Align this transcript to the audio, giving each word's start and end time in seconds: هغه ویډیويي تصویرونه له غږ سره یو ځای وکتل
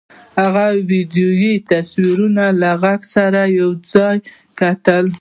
هغه 0.41 0.65
ویډیويي 0.91 1.53
تصویرونه 1.71 2.45
له 2.61 2.71
غږ 2.83 3.01
سره 3.15 3.41
یو 3.59 3.69
ځای 3.93 4.17
وکتل 4.27 5.05